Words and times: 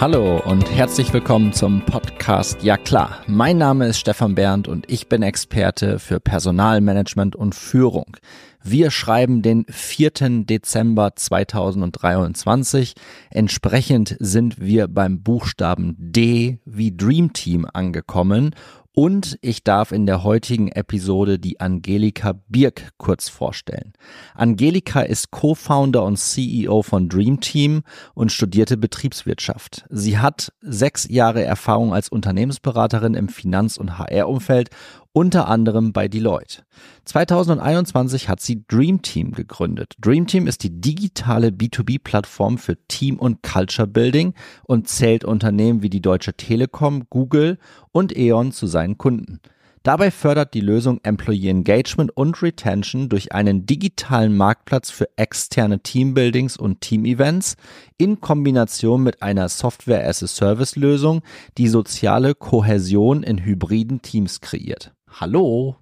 Hallo 0.00 0.40
und 0.44 0.70
herzlich 0.70 1.12
willkommen 1.12 1.52
zum 1.52 1.84
Podcast 1.84 2.62
Ja 2.62 2.76
klar. 2.76 3.20
Mein 3.26 3.58
Name 3.58 3.88
ist 3.88 3.98
Stefan 3.98 4.36
Berndt 4.36 4.68
und 4.68 4.88
ich 4.88 5.08
bin 5.08 5.24
Experte 5.24 5.98
für 5.98 6.20
Personalmanagement 6.20 7.34
und 7.34 7.56
Führung. 7.56 8.16
Wir 8.62 8.92
schreiben 8.92 9.42
den 9.42 9.66
4. 9.68 10.44
Dezember 10.44 11.16
2023. 11.16 12.94
Entsprechend 13.30 14.16
sind 14.20 14.60
wir 14.60 14.86
beim 14.86 15.24
Buchstaben 15.24 15.96
D 15.98 16.60
wie 16.64 16.96
Dream 16.96 17.32
Team 17.32 17.66
angekommen 17.72 18.54
und 18.98 19.38
ich 19.42 19.62
darf 19.62 19.92
in 19.92 20.06
der 20.06 20.24
heutigen 20.24 20.66
Episode 20.72 21.38
die 21.38 21.60
Angelika 21.60 22.32
Birk 22.48 22.94
kurz 22.96 23.28
vorstellen. 23.28 23.92
Angelika 24.34 25.02
ist 25.02 25.30
Co-Founder 25.30 26.02
und 26.02 26.18
CEO 26.18 26.82
von 26.82 27.08
Dream 27.08 27.38
Team 27.38 27.82
und 28.14 28.32
studierte 28.32 28.76
Betriebswirtschaft. 28.76 29.84
Sie 29.88 30.18
hat 30.18 30.52
sechs 30.62 31.08
Jahre 31.08 31.44
Erfahrung 31.44 31.94
als 31.94 32.08
Unternehmensberaterin 32.08 33.14
im 33.14 33.28
Finanz- 33.28 33.76
und 33.76 33.98
HR-Umfeld 33.98 34.70
unter 35.18 35.48
anderem 35.48 35.92
bei 35.92 36.06
Deloitte. 36.06 36.62
2021 37.04 38.28
hat 38.28 38.40
sie 38.40 38.64
Dream 38.68 39.02
Team 39.02 39.32
gegründet. 39.32 39.94
Dream 39.98 40.28
Team 40.28 40.46
ist 40.46 40.62
die 40.62 40.80
digitale 40.80 41.48
B2B-Plattform 41.48 42.56
für 42.56 42.76
Team- 42.86 43.18
und 43.18 43.42
Culture 43.42 43.88
Building 43.88 44.34
und 44.62 44.86
zählt 44.86 45.24
Unternehmen 45.24 45.82
wie 45.82 45.90
die 45.90 46.00
Deutsche 46.00 46.34
Telekom, 46.34 47.08
Google 47.10 47.58
und 47.90 48.16
E.ON 48.16 48.52
zu 48.52 48.68
seinen 48.68 48.96
Kunden. 48.96 49.40
Dabei 49.82 50.12
fördert 50.12 50.54
die 50.54 50.60
Lösung 50.60 51.00
Employee 51.02 51.50
Engagement 51.50 52.16
und 52.16 52.40
Retention 52.40 53.08
durch 53.08 53.32
einen 53.32 53.66
digitalen 53.66 54.36
Marktplatz 54.36 54.90
für 54.92 55.08
externe 55.16 55.80
Teambuildings 55.80 56.56
und 56.56 56.80
Teamevents 56.80 57.56
in 57.96 58.20
Kombination 58.20 59.02
mit 59.02 59.20
einer 59.20 59.48
Software-as-a-Service-Lösung, 59.48 61.22
die 61.56 61.66
soziale 61.66 62.36
Kohäsion 62.36 63.24
in 63.24 63.44
hybriden 63.44 64.00
Teams 64.00 64.40
kreiert. 64.40 64.92
Hallo. 65.12 65.76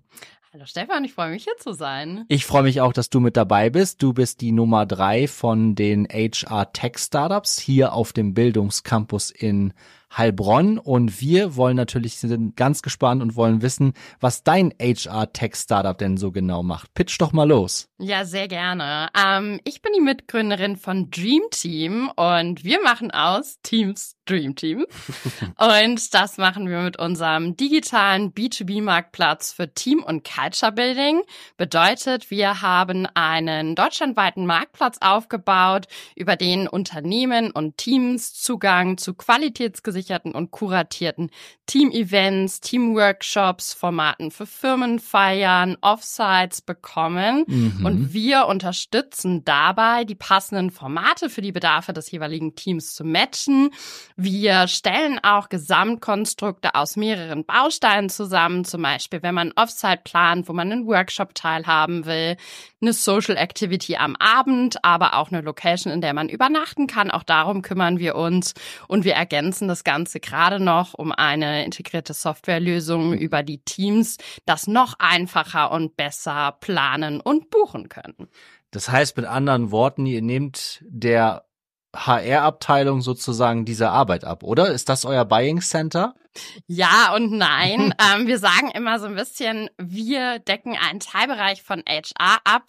Hallo 0.53 0.65
Stefan, 0.65 1.05
ich 1.05 1.13
freue 1.13 1.31
mich 1.31 1.45
hier 1.45 1.57
zu 1.59 1.73
sein. 1.73 2.25
Ich 2.29 2.47
freue 2.47 2.63
mich 2.63 2.81
auch, 2.81 2.95
dass 2.95 3.11
du 3.11 3.21
mit 3.21 3.37
dabei 3.37 3.69
bist. 3.69 4.03
Du 4.03 4.15
bist 4.15 4.41
die 4.41 4.53
Nummer 4.53 4.87
drei 4.87 5.29
von 5.29 5.75
den 5.75 6.07
HR 6.09 6.73
Tech 6.73 6.97
Startups 6.97 7.59
hier 7.59 7.93
auf 7.93 8.15
dem 8.15 8.33
Bildungscampus 8.33 9.31
in 9.31 9.75
Heilbronn 10.17 10.79
und 10.79 11.21
wir 11.21 11.57
wollen 11.57 11.77
natürlich, 11.77 12.17
sind 12.17 12.57
ganz 12.57 12.83
gespannt 12.83 13.23
und 13.23 13.37
wollen 13.37 13.61
wissen, 13.61 13.93
was 14.21 14.43
dein 14.43 14.73
HR-Tech-Startup 14.81 15.97
denn 15.97 16.17
so 16.17 16.33
genau 16.33 16.63
macht. 16.63 16.95
Pitch 16.95 17.21
doch 17.21 17.33
mal 17.33 17.49
los. 17.49 17.89
Ja, 17.99 18.25
sehr 18.25 18.49
gerne. 18.49 19.09
Ähm, 19.17 19.61
ich 19.65 19.83
bin 19.83 19.93
die 19.95 20.01
Mitgründerin 20.01 20.77
von 20.77 21.11
Dream 21.11 21.43
Team 21.51 22.11
und 22.17 22.65
wir 22.65 22.83
machen 22.83 23.11
aus 23.11 23.59
Teams 23.63 24.17
Dream 24.27 24.57
Team. 24.57 24.87
und 25.59 26.15
das 26.15 26.37
machen 26.37 26.69
wir 26.69 26.81
mit 26.81 26.99
unserem 26.99 27.57
digitalen 27.57 28.33
B2B-Marktplatz 28.33 29.53
für 29.53 29.73
Team- 29.73 30.03
und 30.03 30.29
Culture 30.29 30.73
Building. 30.73 31.23
Bedeutet, 31.57 32.31
wir 32.31 32.61
haben 32.61 33.07
einen 33.15 33.77
deutschlandweiten 33.77 34.47
Marktplatz 34.47 34.99
aufgebaut, 35.01 35.87
über 36.17 36.37
den 36.37 36.67
Unternehmen 36.69 37.51
und 37.51 37.79
Teams 37.79 38.35
Zugang 38.35 38.99
zu 38.99 39.15
qualitätsgesicherten 39.15 40.06
gesicherten 40.07 40.33
und 40.33 40.51
kuratierten 40.51 41.31
Team-Events, 41.67 42.61
Team-Workshops, 42.61 43.75
Formaten 43.75 44.31
für 44.31 44.47
Firmenfeiern, 44.47 45.77
Offsites 45.81 46.61
bekommen. 46.61 47.45
Mhm. 47.47 47.85
Und 47.85 48.13
wir 48.13 48.47
unterstützen 48.47 49.45
dabei, 49.45 50.05
die 50.05 50.15
passenden 50.15 50.71
Formate 50.71 51.29
für 51.29 51.41
die 51.43 51.51
Bedarfe 51.51 51.93
des 51.93 52.11
jeweiligen 52.11 52.55
Teams 52.55 52.95
zu 52.95 53.05
matchen. 53.05 53.71
Wir 54.17 54.69
stellen 54.69 55.19
auch 55.23 55.49
Gesamtkonstrukte 55.49 56.75
aus 56.75 56.97
mehreren 56.97 57.45
Bausteinen 57.45 58.09
zusammen, 58.09 58.65
zum 58.65 58.83
Beispiel, 58.83 59.23
wenn 59.23 59.35
man 59.35 59.53
Offsite 59.57 60.03
plant, 60.05 60.49
wo 60.49 60.53
man 60.53 60.71
einen 60.71 60.87
Workshop 60.87 61.35
teilhaben 61.35 62.07
will, 62.07 62.37
eine 62.81 62.93
Social 62.93 63.37
Activity 63.37 63.97
am 63.97 64.15
Abend, 64.17 64.85
aber 64.85 65.15
auch 65.15 65.33
eine 65.33 65.41
Location, 65.41 65.93
in 65.93 66.01
der 66.01 66.15
man 66.15 66.29
übernachten 66.29 66.87
kann. 66.87 67.11
Auch 67.11 67.25
darum 67.25 67.63
kümmern 67.63 67.99
wir 67.99 68.15
uns 68.15 68.55
und 68.87 69.05
wir 69.05 69.15
ergänzen 69.15 69.67
das 69.67 69.83
Ganze 69.87 70.19
gerade 70.19 70.59
noch 70.59 70.95
um 70.95 71.13
eine 71.13 71.65
integrierte 71.65 72.13
Softwarelösung 72.13 73.15
über 73.15 73.45
die 73.45 73.59
Teams, 73.59 74.17
das 74.45 74.67
noch 74.67 74.95
einfacher 74.99 75.71
und 75.71 75.97
besser 75.97 76.57
planen 76.61 77.21
und 77.21 77.51
buchen 77.51 77.89
können. 77.89 78.29
Das 78.73 78.91
heißt 78.91 79.17
mit 79.17 79.27
anderen 79.27 79.71
Worten, 79.71 80.05
ihr 80.05 80.23
nehmt 80.23 80.83
der 80.83 81.47
HR-Abteilung 81.95 83.01
sozusagen 83.01 83.65
diese 83.65 83.91
Arbeit 83.91 84.25
ab, 84.25 84.43
oder? 84.43 84.73
Ist 84.73 84.89
das 84.89 85.05
euer 85.05 85.25
Buying 85.25 85.61
Center? 85.61 86.15
Ja 86.67 87.15
und 87.15 87.31
nein. 87.31 87.95
ähm, 88.15 88.27
wir 88.27 88.41
sagen 88.41 88.71
immer 88.75 88.99
so 88.99 89.07
ein 89.07 89.15
bisschen, 89.15 89.71
wir 89.79 90.41
decken 90.41 90.77
einen 90.77 91.01
Teilbereich 91.01 91.63
von 91.63 91.83
HR 91.89 92.41
ab, 92.45 92.65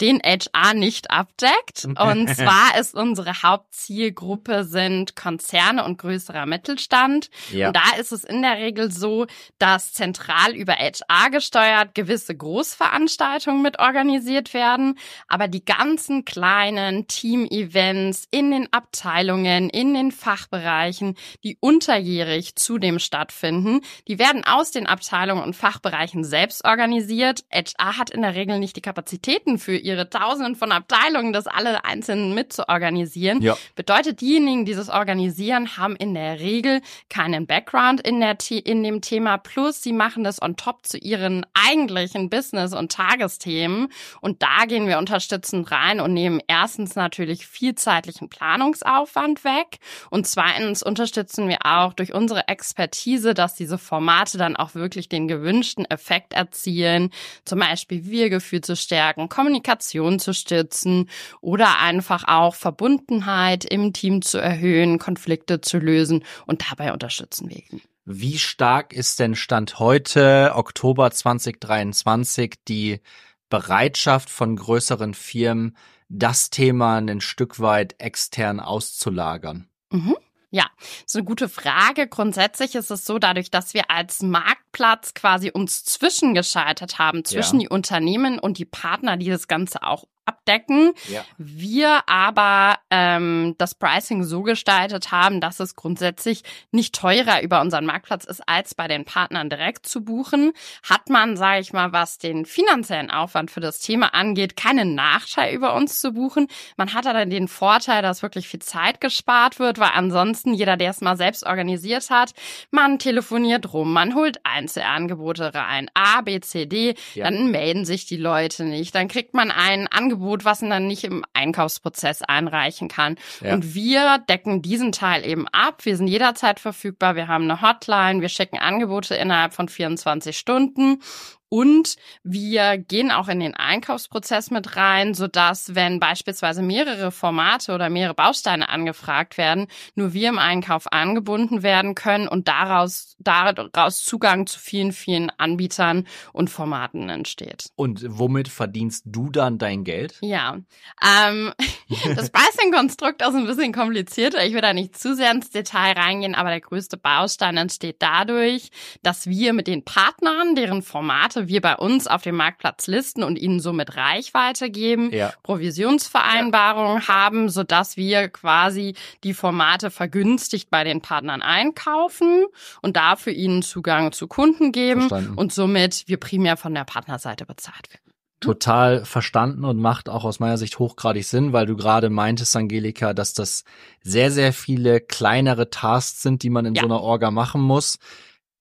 den 0.00 0.20
HR 0.24 0.74
nicht 0.74 1.10
abdeckt. 1.10 1.84
Und 1.98 2.28
zwar 2.34 2.78
ist 2.78 2.94
unsere 2.94 3.42
Hauptzielgruppe 3.42 4.64
sind 4.64 5.16
Konzerne 5.16 5.84
und 5.84 5.98
größerer 5.98 6.46
Mittelstand. 6.46 7.30
Ja. 7.52 7.68
Und 7.68 7.76
da 7.76 7.96
ist 7.98 8.12
es 8.12 8.24
in 8.24 8.42
der 8.42 8.56
Regel 8.56 8.90
so, 8.90 9.26
dass 9.58 9.92
zentral 9.92 10.54
über 10.54 10.74
HR 10.74 11.30
gesteuert 11.30 11.94
gewisse 11.94 12.34
Großveranstaltungen 12.34 13.62
mit 13.62 13.78
organisiert 13.78 14.54
werden. 14.54 14.98
Aber 15.28 15.48
die 15.48 15.64
ganzen 15.64 16.24
kleinen 16.24 17.06
Team-Events 17.06 18.26
in 18.30 18.50
den 18.50 18.72
Abteilungen, 18.72 19.70
in 19.70 19.94
den 19.94 20.10
Fachbereichen, 20.10 21.16
die 21.44 21.56
unterjährig 21.60 22.56
zudem 22.56 22.98
stattfinden, 22.98 23.80
die 24.08 24.18
werden 24.18 24.44
aus 24.44 24.70
den 24.70 24.86
Abteilungen 24.86 25.44
und 25.44 25.54
Fachbereichen 25.54 26.24
selbst 26.24 26.64
organisiert. 26.64 27.44
HR 27.52 27.98
hat 27.98 28.10
in 28.10 28.22
der 28.22 28.34
Regel 28.34 28.58
nicht 28.58 28.76
die 28.76 28.82
Kapazitäten 28.82 29.58
für 29.58 29.83
ihre 29.84 30.08
Tausenden 30.08 30.56
von 30.56 30.72
Abteilungen, 30.72 31.32
das 31.32 31.46
alle 31.46 31.84
einzeln 31.84 32.34
mitzuorganisieren. 32.34 33.42
Ja. 33.42 33.56
Bedeutet, 33.76 34.20
diejenigen, 34.20 34.64
die 34.64 34.74
das 34.74 34.88
organisieren, 34.88 35.76
haben 35.76 35.94
in 35.96 36.14
der 36.14 36.40
Regel 36.40 36.80
keinen 37.10 37.46
Background 37.46 38.00
in, 38.00 38.20
der, 38.20 38.36
in 38.64 38.82
dem 38.82 39.00
Thema. 39.02 39.36
Plus, 39.36 39.82
sie 39.82 39.92
machen 39.92 40.24
das 40.24 40.40
on 40.40 40.56
top 40.56 40.86
zu 40.86 40.98
ihren 40.98 41.46
eigentlichen 41.54 42.30
Business- 42.30 42.72
und 42.72 42.90
Tagesthemen. 42.90 43.88
Und 44.20 44.42
da 44.42 44.64
gehen 44.66 44.88
wir 44.88 44.98
unterstützend 44.98 45.70
rein 45.70 46.00
und 46.00 46.14
nehmen 46.14 46.40
erstens 46.46 46.96
natürlich 46.96 47.46
viel 47.46 47.74
zeitlichen 47.74 48.28
Planungsaufwand 48.28 49.44
weg. 49.44 49.78
Und 50.10 50.26
zweitens 50.26 50.82
unterstützen 50.82 51.48
wir 51.48 51.58
auch 51.64 51.92
durch 51.92 52.14
unsere 52.14 52.48
Expertise, 52.48 53.34
dass 53.34 53.54
diese 53.54 53.78
Formate 53.78 54.38
dann 54.38 54.56
auch 54.56 54.74
wirklich 54.74 55.08
den 55.08 55.28
gewünschten 55.28 55.84
Effekt 55.84 56.32
erzielen. 56.32 57.10
Zum 57.44 57.58
Beispiel 57.58 58.06
Wir-Gefühl 58.06 58.62
zu 58.62 58.76
stärken, 58.76 59.28
Kommunikation 59.28 59.73
Kommunikation 59.74 60.18
zu 60.18 60.32
stützen 60.34 61.08
oder 61.40 61.80
einfach 61.80 62.24
auch 62.26 62.54
Verbundenheit 62.54 63.64
im 63.64 63.92
Team 63.92 64.22
zu 64.22 64.38
erhöhen, 64.38 64.98
Konflikte 64.98 65.60
zu 65.60 65.78
lösen 65.78 66.24
und 66.46 66.64
dabei 66.70 66.92
unterstützen 66.92 67.48
wir 67.50 67.58
ihn. 67.70 67.80
Wie 68.04 68.38
stark 68.38 68.92
ist 68.92 69.18
denn 69.18 69.34
Stand 69.34 69.78
heute, 69.78 70.52
Oktober 70.54 71.10
2023, 71.10 72.56
die 72.68 73.00
Bereitschaft 73.48 74.28
von 74.28 74.56
größeren 74.56 75.14
Firmen, 75.14 75.76
das 76.08 76.50
Thema 76.50 76.98
ein 76.98 77.20
Stück 77.20 77.60
weit 77.60 77.94
extern 77.98 78.60
auszulagern? 78.60 79.68
Mhm. 79.90 80.16
Ja, 80.54 80.70
ist 81.04 81.16
eine 81.16 81.24
gute 81.24 81.48
Frage. 81.48 82.06
Grundsätzlich 82.06 82.76
ist 82.76 82.92
es 82.92 83.04
so, 83.04 83.18
dadurch, 83.18 83.50
dass 83.50 83.74
wir 83.74 83.90
als 83.90 84.22
Marktplatz 84.22 85.12
quasi 85.12 85.50
uns 85.50 85.82
zwischengeschaltet 85.82 87.00
haben, 87.00 87.24
zwischen 87.24 87.58
ja. 87.58 87.66
die 87.66 87.74
Unternehmen 87.74 88.38
und 88.38 88.58
die 88.58 88.64
Partner, 88.64 89.16
die 89.16 89.28
das 89.28 89.48
Ganze 89.48 89.82
auch 89.82 90.04
abdecken. 90.44 90.92
Ja. 91.08 91.24
Wir 91.38 92.02
aber 92.06 92.78
ähm, 92.90 93.54
das 93.58 93.74
Pricing 93.74 94.24
so 94.24 94.42
gestaltet 94.42 95.10
haben, 95.10 95.40
dass 95.40 95.60
es 95.60 95.76
grundsätzlich 95.76 96.42
nicht 96.70 96.94
teurer 96.94 97.42
über 97.42 97.60
unseren 97.60 97.86
Marktplatz 97.86 98.24
ist, 98.24 98.46
als 98.48 98.74
bei 98.74 98.88
den 98.88 99.04
Partnern 99.04 99.48
direkt 99.48 99.86
zu 99.86 100.04
buchen. 100.04 100.52
Hat 100.82 101.08
man, 101.08 101.36
sage 101.36 101.60
ich 101.60 101.72
mal, 101.72 101.92
was 101.92 102.18
den 102.18 102.46
finanziellen 102.46 103.10
Aufwand 103.10 103.50
für 103.50 103.60
das 103.60 103.80
Thema 103.80 104.14
angeht, 104.14 104.56
keinen 104.56 104.94
Nachteil 104.94 105.54
über 105.54 105.74
uns 105.74 106.00
zu 106.00 106.12
buchen. 106.12 106.48
Man 106.76 106.94
hat 106.94 107.06
dann 107.06 107.30
den 107.30 107.48
Vorteil, 107.48 108.02
dass 108.02 108.22
wirklich 108.22 108.48
viel 108.48 108.60
Zeit 108.60 109.00
gespart 109.00 109.58
wird, 109.58 109.78
weil 109.78 109.90
ansonsten 109.94 110.54
jeder, 110.54 110.76
der 110.76 110.90
es 110.90 111.00
mal 111.00 111.16
selbst 111.16 111.44
organisiert 111.44 112.10
hat, 112.10 112.32
man 112.70 112.98
telefoniert 112.98 113.72
rum, 113.72 113.92
man 113.92 114.14
holt 114.14 114.40
Einzelangebote 114.44 115.54
rein, 115.54 115.90
A, 115.94 116.22
B, 116.22 116.40
C, 116.40 116.66
D, 116.66 116.94
ja. 117.14 117.24
dann 117.24 117.50
melden 117.50 117.84
sich 117.84 118.06
die 118.06 118.16
Leute 118.16 118.64
nicht, 118.64 118.94
dann 118.94 119.08
kriegt 119.08 119.34
man 119.34 119.50
ein 119.50 119.86
Angebot 119.86 120.33
Angebot, 120.34 120.44
was 120.44 120.60
dann 120.60 120.86
nicht 120.86 121.04
im 121.04 121.24
Einkaufsprozess 121.32 122.22
einreichen 122.22 122.88
kann. 122.88 123.16
Ja. 123.40 123.54
Und 123.54 123.74
wir 123.74 124.18
decken 124.28 124.62
diesen 124.62 124.92
Teil 124.92 125.24
eben 125.24 125.46
ab. 125.48 125.84
Wir 125.84 125.96
sind 125.96 126.08
jederzeit 126.08 126.60
verfügbar. 126.60 127.16
Wir 127.16 127.28
haben 127.28 127.44
eine 127.44 127.62
Hotline. 127.62 128.20
Wir 128.20 128.28
schicken 128.28 128.58
Angebote 128.58 129.14
innerhalb 129.14 129.54
von 129.54 129.68
24 129.68 130.36
Stunden. 130.36 131.00
Und 131.48 131.96
wir 132.22 132.78
gehen 132.78 133.10
auch 133.10 133.28
in 133.28 133.40
den 133.40 133.54
Einkaufsprozess 133.54 134.50
mit 134.50 134.76
rein, 134.76 135.14
so 135.14 135.28
dass 135.28 135.74
wenn 135.74 136.00
beispielsweise 136.00 136.62
mehrere 136.62 137.12
Formate 137.12 137.72
oder 137.72 137.90
mehrere 137.90 138.14
Bausteine 138.14 138.68
angefragt 138.68 139.38
werden, 139.38 139.68
nur 139.94 140.12
wir 140.12 140.28
im 140.30 140.38
Einkauf 140.38 140.92
angebunden 140.92 141.62
werden 141.62 141.94
können 141.94 142.26
und 142.26 142.48
daraus, 142.48 143.16
daraus 143.18 144.02
Zugang 144.02 144.46
zu 144.46 144.58
vielen, 144.58 144.92
vielen 144.92 145.30
Anbietern 145.38 146.06
und 146.32 146.50
Formaten 146.50 147.08
entsteht. 147.08 147.70
Und 147.76 148.04
womit 148.06 148.48
verdienst 148.48 149.04
du 149.06 149.30
dann 149.30 149.58
dein 149.58 149.84
Geld? 149.84 150.18
Ja, 150.22 150.58
ähm, 151.02 151.52
das 152.16 152.30
Pricing-Konstrukt 152.30 153.22
ist 153.22 153.34
ein 153.34 153.46
bisschen 153.46 153.72
komplizierter. 153.72 154.44
Ich 154.44 154.54
will 154.54 154.60
da 154.60 154.72
nicht 154.72 154.98
zu 154.98 155.14
sehr 155.14 155.30
ins 155.30 155.50
Detail 155.50 155.92
reingehen, 155.92 156.34
aber 156.34 156.50
der 156.50 156.60
größte 156.60 156.96
Baustein 156.96 157.56
entsteht 157.56 157.96
dadurch, 158.00 158.70
dass 159.02 159.26
wir 159.26 159.52
mit 159.52 159.66
den 159.66 159.84
Partnern, 159.84 160.54
deren 160.54 160.82
Formate 160.82 161.43
wir 161.48 161.60
bei 161.60 161.76
uns 161.76 162.06
auf 162.06 162.22
dem 162.22 162.36
Marktplatz 162.36 162.86
listen 162.86 163.22
und 163.22 163.36
ihnen 163.36 163.60
somit 163.60 163.96
Reichweite 163.96 164.70
geben, 164.70 165.10
ja. 165.12 165.32
Provisionsvereinbarungen 165.42 167.02
ja. 167.02 167.08
haben, 167.08 167.48
sodass 167.48 167.96
wir 167.96 168.28
quasi 168.28 168.94
die 169.22 169.34
Formate 169.34 169.90
vergünstigt 169.90 170.70
bei 170.70 170.84
den 170.84 171.00
Partnern 171.00 171.42
einkaufen 171.42 172.44
und 172.82 172.96
dafür 172.96 173.32
ihnen 173.32 173.62
Zugang 173.62 174.12
zu 174.12 174.26
Kunden 174.26 174.72
geben 174.72 175.08
Verstanden. 175.08 175.38
und 175.38 175.52
somit 175.52 176.04
wir 176.06 176.18
primär 176.18 176.56
von 176.56 176.74
der 176.74 176.84
Partnerseite 176.84 177.46
bezahlt 177.46 177.90
werden 177.90 178.04
total 178.44 179.04
verstanden 179.04 179.64
und 179.64 179.78
macht 179.78 180.08
auch 180.08 180.24
aus 180.24 180.38
meiner 180.38 180.58
Sicht 180.58 180.78
hochgradig 180.78 181.24
Sinn, 181.24 181.52
weil 181.52 181.66
du 181.66 181.76
gerade 181.76 182.10
meintest, 182.10 182.54
Angelika, 182.54 183.14
dass 183.14 183.32
das 183.32 183.64
sehr, 184.02 184.30
sehr 184.30 184.52
viele 184.52 185.00
kleinere 185.00 185.70
Tasks 185.70 186.22
sind, 186.22 186.42
die 186.42 186.50
man 186.50 186.66
in 186.66 186.74
ja. 186.74 186.82
so 186.82 186.86
einer 186.86 187.00
Orga 187.00 187.30
machen 187.30 187.62
muss. 187.62 187.98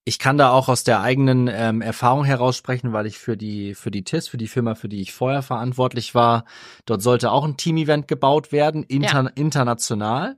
Ich 0.06 0.20
kann 0.20 0.38
da 0.38 0.50
auch 0.52 0.68
aus 0.68 0.84
der 0.84 1.02
eigenen 1.02 1.50
ähm, 1.52 1.82
Erfahrung 1.82 2.26
heraus 2.26 2.58
sprechen, 2.58 2.92
weil 2.92 3.06
ich 3.06 3.18
für 3.18 3.38
die 3.38 3.74
für 3.74 3.90
die 3.90 4.04
TIS, 4.04 4.28
für 4.28 4.38
die 4.38 4.50
Firma, 4.50 4.76
für 4.76 4.90
die 4.90 5.02
ich 5.02 5.14
vorher 5.14 5.42
verantwortlich 5.42 6.14
war, 6.14 6.44
dort 6.86 7.02
sollte 7.02 7.32
auch 7.32 7.46
ein 7.46 7.56
Team-Event 7.56 8.10
gebaut 8.10 8.52
werden, 8.52 8.84
inter, 8.84 9.24
ja. 9.24 9.32
international, 9.36 10.36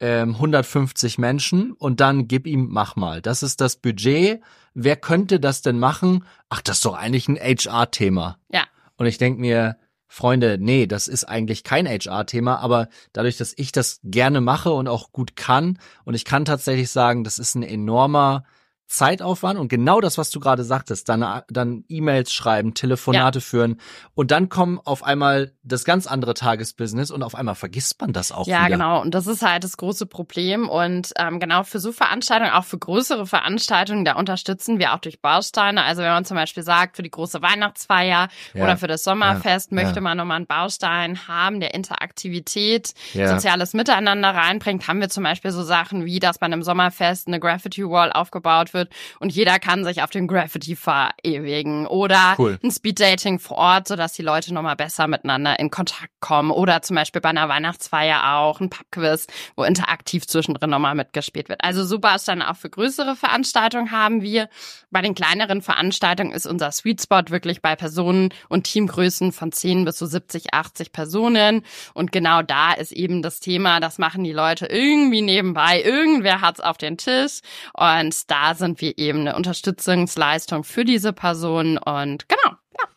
ähm, 0.00 0.34
150 0.34 1.18
Menschen 1.18 1.72
und 1.72 2.00
dann 2.00 2.26
gib 2.26 2.48
ihm, 2.48 2.66
mach 2.70 2.96
mal. 2.96 3.22
Das 3.22 3.44
ist 3.44 3.60
das 3.60 3.76
Budget. 3.76 4.40
Wer 4.74 4.96
könnte 4.96 5.38
das 5.38 5.62
denn 5.62 5.78
machen? 5.78 6.24
Ach, 6.48 6.60
das 6.60 6.78
ist 6.78 6.84
doch 6.84 6.94
eigentlich 6.94 7.28
ein 7.28 7.36
HR-Thema. 7.36 8.38
Ja. 8.50 8.64
Und 8.96 9.06
ich 9.06 9.18
denk 9.18 9.38
mir, 9.38 9.76
Freunde, 10.08 10.58
nee, 10.58 10.86
das 10.86 11.08
ist 11.08 11.24
eigentlich 11.24 11.64
kein 11.64 11.86
HR-Thema, 11.86 12.58
aber 12.58 12.88
dadurch, 13.12 13.36
dass 13.36 13.54
ich 13.56 13.72
das 13.72 14.00
gerne 14.02 14.40
mache 14.40 14.70
und 14.70 14.88
auch 14.88 15.12
gut 15.12 15.36
kann 15.36 15.78
und 16.04 16.14
ich 16.14 16.24
kann 16.24 16.44
tatsächlich 16.44 16.90
sagen, 16.90 17.24
das 17.24 17.38
ist 17.38 17.54
ein 17.54 17.62
enormer 17.62 18.44
Zeitaufwand 18.88 19.58
und 19.58 19.68
genau 19.68 20.00
das, 20.00 20.16
was 20.16 20.30
du 20.30 20.38
gerade 20.38 20.62
sagtest, 20.62 21.08
dann, 21.08 21.42
dann 21.48 21.84
E-Mails 21.88 22.32
schreiben, 22.32 22.72
Telefonate 22.72 23.40
ja. 23.40 23.44
führen 23.44 23.80
und 24.14 24.30
dann 24.30 24.48
kommen 24.48 24.80
auf 24.84 25.02
einmal 25.02 25.52
das 25.64 25.84
ganz 25.84 26.06
andere 26.06 26.34
Tagesbusiness 26.34 27.10
und 27.10 27.24
auf 27.24 27.34
einmal 27.34 27.56
vergisst 27.56 28.00
man 28.00 28.12
das 28.12 28.30
auch 28.30 28.46
ja, 28.46 28.66
wieder. 28.66 28.76
genau. 28.76 29.00
Und 29.02 29.12
das 29.14 29.26
ist 29.26 29.42
halt 29.42 29.64
das 29.64 29.76
große 29.76 30.06
Problem 30.06 30.68
und 30.68 31.12
ähm, 31.18 31.40
genau 31.40 31.64
für 31.64 31.80
so 31.80 31.90
Veranstaltungen, 31.90 32.52
auch 32.52 32.64
für 32.64 32.78
größere 32.78 33.26
Veranstaltungen, 33.26 34.04
da 34.04 34.14
unterstützen 34.14 34.78
wir 34.78 34.94
auch 34.94 35.00
durch 35.00 35.20
Bausteine. 35.20 35.82
Also 35.82 36.02
wenn 36.02 36.10
man 36.10 36.24
zum 36.24 36.36
Beispiel 36.36 36.62
sagt, 36.62 36.96
für 36.96 37.02
die 37.02 37.10
große 37.10 37.42
Weihnachtsfeier 37.42 38.28
ja. 38.54 38.62
oder 38.62 38.76
für 38.76 38.86
das 38.86 39.02
Sommerfest 39.02 39.72
ja. 39.72 39.82
möchte 39.82 40.00
man 40.00 40.16
nochmal 40.16 40.36
einen 40.36 40.46
Baustein 40.46 41.26
haben, 41.26 41.58
der 41.58 41.74
Interaktivität, 41.74 42.94
soziales 43.12 43.74
Miteinander 43.74 44.30
reinbringt, 44.30 44.86
haben 44.86 45.00
wir 45.00 45.08
zum 45.08 45.24
Beispiel 45.24 45.50
so 45.50 45.64
Sachen 45.64 46.04
wie, 46.04 46.20
dass 46.20 46.40
man 46.40 46.52
im 46.52 46.62
Sommerfest 46.62 47.26
eine 47.26 47.40
Graffiti 47.40 47.84
Wall 47.84 48.12
aufgebaut 48.12 48.74
wird 48.74 48.75
wird 48.76 48.92
und 49.18 49.32
jeder 49.32 49.58
kann 49.58 49.84
sich 49.84 50.02
auf 50.02 50.10
den 50.10 50.28
Graffiti 50.28 50.76
verewigen 50.76 51.88
oder 51.88 52.36
cool. 52.38 52.58
ein 52.62 52.70
Speeddating 52.70 53.40
vor 53.40 53.56
Ort, 53.56 53.88
sodass 53.88 54.12
die 54.12 54.22
Leute 54.22 54.54
nochmal 54.54 54.76
besser 54.76 55.08
miteinander 55.08 55.58
in 55.58 55.70
Kontakt 55.70 56.12
kommen 56.20 56.52
oder 56.52 56.82
zum 56.82 56.94
Beispiel 56.94 57.20
bei 57.20 57.30
einer 57.30 57.48
Weihnachtsfeier 57.48 58.36
auch 58.36 58.60
ein 58.60 58.70
Pubquiz, 58.70 59.26
wo 59.56 59.64
interaktiv 59.64 60.26
zwischendrin 60.26 60.70
nochmal 60.70 60.94
mitgespielt 60.94 61.48
wird. 61.48 61.64
Also 61.64 61.84
super 61.84 62.14
ist 62.14 62.28
dann 62.28 62.42
auch 62.42 62.56
für 62.56 62.70
größere 62.70 63.16
Veranstaltungen 63.16 63.90
haben 63.90 64.22
wir. 64.22 64.48
Bei 64.90 65.02
den 65.02 65.14
kleineren 65.14 65.62
Veranstaltungen 65.62 66.32
ist 66.32 66.46
unser 66.46 66.70
Sweet 66.70 67.02
Spot 67.02 67.22
wirklich 67.30 67.62
bei 67.62 67.74
Personen 67.74 68.30
und 68.48 68.64
Teamgrößen 68.64 69.32
von 69.32 69.52
10 69.52 69.84
bis 69.84 69.98
so 69.98 70.06
70, 70.06 70.54
80 70.54 70.92
Personen 70.92 71.64
und 71.94 72.12
genau 72.12 72.42
da 72.42 72.72
ist 72.72 72.92
eben 72.92 73.22
das 73.22 73.40
Thema, 73.40 73.80
das 73.80 73.98
machen 73.98 74.24
die 74.24 74.32
Leute 74.32 74.66
irgendwie 74.66 75.22
nebenbei, 75.22 75.82
irgendwer 75.82 76.40
hat's 76.40 76.60
auf 76.60 76.76
den 76.76 76.98
Tisch 76.98 77.40
und 77.72 78.30
da 78.30 78.54
sind 78.54 78.65
sind 78.66 78.80
wir 78.80 78.98
eben 78.98 79.20
eine 79.20 79.36
Unterstützungsleistung 79.36 80.64
für 80.64 80.84
diese 80.84 81.12
Person 81.12 81.78
und 81.78 82.28
genau. 82.28 82.56
Ja. 82.76 82.88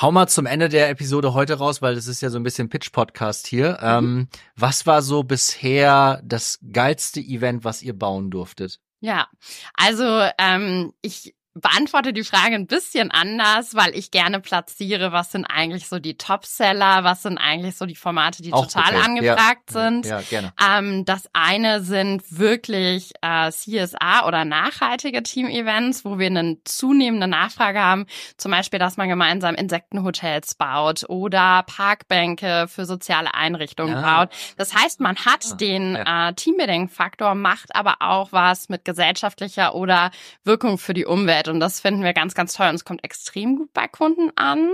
Hau 0.00 0.12
mal 0.12 0.28
zum 0.28 0.44
Ende 0.44 0.68
der 0.68 0.90
Episode 0.90 1.32
heute 1.32 1.54
raus, 1.54 1.80
weil 1.80 1.94
das 1.94 2.06
ist 2.06 2.20
ja 2.20 2.28
so 2.28 2.38
ein 2.38 2.42
bisschen 2.42 2.68
Pitch-Podcast 2.68 3.46
hier. 3.46 3.78
Mhm. 3.80 3.86
Ähm, 3.86 4.28
was 4.54 4.86
war 4.86 5.00
so 5.00 5.22
bisher 5.22 6.20
das 6.24 6.58
geilste 6.72 7.20
Event, 7.20 7.64
was 7.64 7.82
ihr 7.82 7.98
bauen 7.98 8.30
durftet? 8.30 8.80
Ja, 9.00 9.28
also 9.74 10.28
ähm, 10.38 10.92
ich 11.00 11.34
beantworte 11.60 12.12
die 12.12 12.24
Frage 12.24 12.54
ein 12.54 12.66
bisschen 12.66 13.10
anders, 13.10 13.74
weil 13.74 13.94
ich 13.94 14.10
gerne 14.10 14.40
platziere, 14.40 15.12
was 15.12 15.32
sind 15.32 15.44
eigentlich 15.44 15.88
so 15.88 15.98
die 15.98 16.16
Top-Seller, 16.16 17.04
was 17.04 17.22
sind 17.22 17.38
eigentlich 17.38 17.76
so 17.76 17.86
die 17.86 17.96
Formate, 17.96 18.42
die 18.42 18.52
Auch 18.52 18.66
total 18.66 18.94
okay. 18.94 19.04
angefragt 19.04 19.72
ja. 19.74 19.80
sind. 19.82 20.06
Ja, 20.06 20.20
gerne. 20.20 20.52
Ähm, 20.62 21.04
das 21.04 21.28
eine 21.32 21.82
sind 21.82 22.22
wirklich 22.30 23.12
äh, 23.22 23.50
CSA 23.50 24.26
oder 24.26 24.44
nachhaltige 24.44 25.22
Team-Events, 25.22 26.04
wo 26.04 26.18
wir 26.18 26.26
eine 26.26 26.58
zunehmende 26.64 27.26
Nachfrage 27.26 27.80
haben, 27.80 28.06
zum 28.36 28.52
Beispiel, 28.52 28.78
dass 28.78 28.96
man 28.96 29.08
gemeinsam 29.08 29.54
Insektenhotels 29.54 30.54
baut 30.54 31.04
oder 31.08 31.64
Parkbänke 31.66 32.66
für 32.68 32.84
soziale 32.84 33.34
Einrichtungen 33.34 33.94
ja. 33.94 34.18
baut. 34.18 34.30
Das 34.56 34.74
heißt, 34.74 35.00
man 35.00 35.16
hat 35.16 35.44
ah, 35.50 35.54
den 35.56 35.94
ja. 35.94 36.28
äh, 36.28 36.34
Teambuilding-Faktor, 36.34 37.34
macht 37.34 37.74
aber 37.74 37.96
auch 38.00 38.32
was 38.32 38.68
mit 38.68 38.84
gesellschaftlicher 38.84 39.74
oder 39.74 40.10
Wirkung 40.44 40.78
für 40.78 40.94
die 40.94 41.04
Umwelt. 41.04 41.47
Und 41.48 41.60
das 41.60 41.80
finden 41.80 42.02
wir 42.02 42.12
ganz, 42.12 42.34
ganz 42.34 42.54
toll. 42.54 42.68
Und 42.68 42.74
es 42.74 42.84
kommt 42.84 43.04
extrem 43.04 43.56
gut 43.56 43.72
bei 43.72 43.88
Kunden 43.88 44.30
an. 44.36 44.70